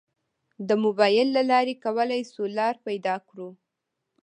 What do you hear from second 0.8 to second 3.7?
موبایل له لارې کولی شو لار پیدا کړو.